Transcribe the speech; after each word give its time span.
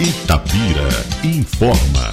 Itapira 0.00 0.88
informa. 1.22 2.12